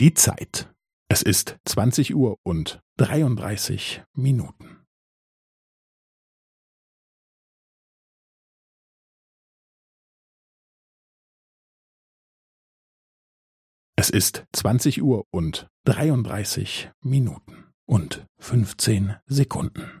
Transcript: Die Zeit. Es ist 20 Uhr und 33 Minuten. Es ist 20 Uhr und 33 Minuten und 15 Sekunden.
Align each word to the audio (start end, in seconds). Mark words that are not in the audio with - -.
Die 0.00 0.14
Zeit. 0.14 0.72
Es 1.10 1.22
ist 1.22 1.58
20 1.64 2.14
Uhr 2.14 2.36
und 2.44 2.78
33 2.98 4.04
Minuten. 4.14 4.84
Es 13.96 14.08
ist 14.10 14.46
20 14.52 15.02
Uhr 15.02 15.24
und 15.32 15.66
33 15.86 16.92
Minuten 17.02 17.64
und 17.88 18.24
15 18.38 19.16
Sekunden. 19.26 20.00